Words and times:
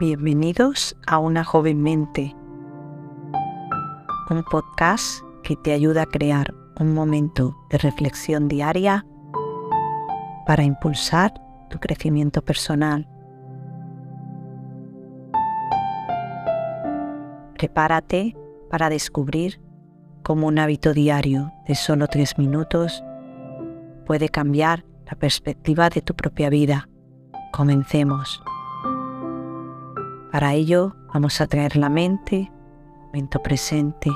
Bienvenidos 0.00 0.96
a 1.06 1.18
Una 1.18 1.44
joven 1.44 1.82
mente, 1.82 2.34
un 4.30 4.42
podcast 4.44 5.22
que 5.42 5.56
te 5.56 5.74
ayuda 5.74 6.04
a 6.04 6.06
crear 6.06 6.54
un 6.78 6.94
momento 6.94 7.54
de 7.68 7.76
reflexión 7.76 8.48
diaria 8.48 9.04
para 10.46 10.64
impulsar 10.64 11.34
tu 11.68 11.78
crecimiento 11.78 12.40
personal. 12.40 13.06
Prepárate 17.58 18.38
para 18.70 18.88
descubrir 18.88 19.60
cómo 20.22 20.46
un 20.46 20.58
hábito 20.60 20.94
diario 20.94 21.52
de 21.68 21.74
solo 21.74 22.06
tres 22.06 22.38
minutos 22.38 23.04
puede 24.06 24.30
cambiar 24.30 24.86
la 25.04 25.18
perspectiva 25.18 25.90
de 25.90 26.00
tu 26.00 26.14
propia 26.14 26.48
vida. 26.48 26.88
Comencemos. 27.52 28.42
Para 30.30 30.54
ello 30.54 30.94
vamos 31.12 31.40
a 31.40 31.48
traer 31.48 31.76
la 31.76 31.88
mente, 31.88 32.52
momento 33.06 33.42
presente. 33.42 34.10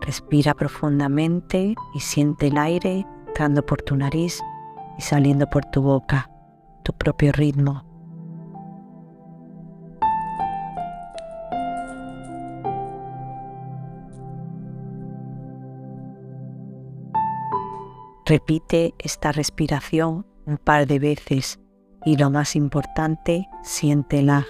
Respira 0.00 0.54
profundamente 0.54 1.76
y 1.94 2.00
siente 2.00 2.48
el 2.48 2.58
aire 2.58 3.06
entrando 3.28 3.64
por 3.64 3.80
tu 3.82 3.94
nariz 3.94 4.42
y 4.98 5.02
saliendo 5.02 5.48
por 5.48 5.64
tu 5.66 5.82
boca, 5.82 6.30
tu 6.82 6.92
propio 6.94 7.30
ritmo. 7.30 7.84
Repite 18.26 18.94
esta 18.98 19.30
respiración 19.30 20.26
un 20.44 20.58
par 20.58 20.86
de 20.86 20.98
veces 20.98 21.60
y 22.04 22.16
lo 22.16 22.30
más 22.30 22.56
importante, 22.56 23.48
siéntela. 23.62 24.44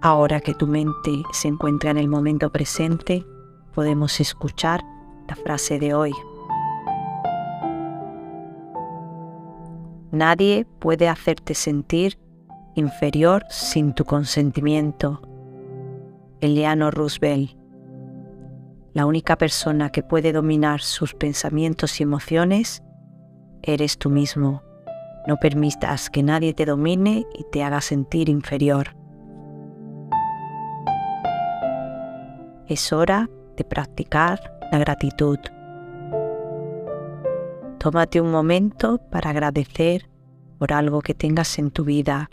Ahora 0.00 0.40
que 0.40 0.54
tu 0.54 0.68
mente 0.68 1.24
se 1.32 1.48
encuentra 1.48 1.90
en 1.90 1.96
el 1.96 2.06
momento 2.06 2.50
presente, 2.50 3.26
podemos 3.74 4.20
escuchar 4.20 4.80
la 5.26 5.34
frase 5.34 5.80
de 5.80 5.92
hoy. 5.92 6.12
Nadie 10.12 10.66
puede 10.78 11.08
hacerte 11.08 11.54
sentir 11.54 12.16
inferior 12.76 13.44
sin 13.50 13.92
tu 13.92 14.04
consentimiento. 14.04 15.20
Eleanor 16.40 16.94
Roosevelt. 16.94 17.56
La 18.94 19.04
única 19.04 19.36
persona 19.36 19.90
que 19.90 20.04
puede 20.04 20.32
dominar 20.32 20.80
sus 20.80 21.12
pensamientos 21.14 21.98
y 21.98 22.04
emociones 22.04 22.84
eres 23.62 23.98
tú 23.98 24.10
mismo. 24.10 24.62
No 25.26 25.38
permitas 25.38 26.08
que 26.08 26.22
nadie 26.22 26.54
te 26.54 26.64
domine 26.64 27.26
y 27.36 27.44
te 27.50 27.64
haga 27.64 27.80
sentir 27.80 28.28
inferior. 28.28 28.97
Es 32.68 32.92
hora 32.92 33.28
de 33.56 33.64
practicar 33.64 34.38
la 34.70 34.78
gratitud. 34.78 35.38
Tómate 37.78 38.20
un 38.20 38.30
momento 38.30 38.98
para 39.10 39.30
agradecer 39.30 40.08
por 40.58 40.72
algo 40.72 41.00
que 41.00 41.14
tengas 41.14 41.58
en 41.58 41.70
tu 41.70 41.84
vida. 41.84 42.28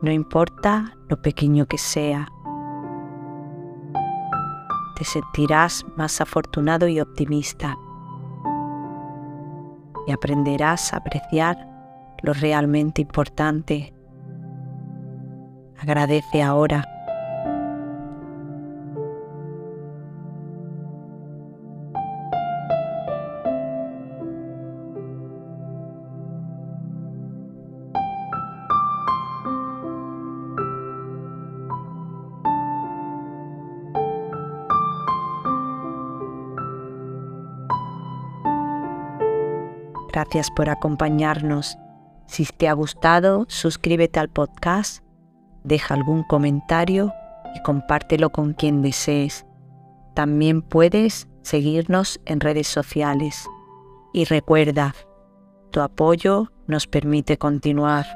No 0.00 0.10
importa 0.10 0.96
lo 1.08 1.20
pequeño 1.20 1.66
que 1.66 1.78
sea. 1.78 2.28
Te 4.96 5.04
sentirás 5.04 5.84
más 5.96 6.20
afortunado 6.20 6.88
y 6.88 7.00
optimista. 7.00 7.76
Y 10.06 10.12
aprenderás 10.12 10.94
a 10.94 10.98
apreciar 10.98 11.68
lo 12.22 12.32
realmente 12.32 13.02
importante. 13.02 13.92
Agradece 15.78 16.42
ahora 16.42 16.95
Gracias 40.16 40.50
por 40.50 40.70
acompañarnos. 40.70 41.76
Si 42.24 42.46
te 42.46 42.68
ha 42.68 42.72
gustado, 42.72 43.44
suscríbete 43.48 44.18
al 44.18 44.30
podcast, 44.30 45.04
deja 45.62 45.92
algún 45.92 46.22
comentario 46.22 47.12
y 47.54 47.60
compártelo 47.60 48.30
con 48.30 48.54
quien 48.54 48.80
desees. 48.80 49.44
También 50.14 50.62
puedes 50.62 51.28
seguirnos 51.42 52.18
en 52.24 52.40
redes 52.40 52.66
sociales. 52.66 53.46
Y 54.14 54.24
recuerda, 54.24 54.94
tu 55.70 55.82
apoyo 55.82 56.50
nos 56.66 56.86
permite 56.86 57.36
continuar. 57.36 58.06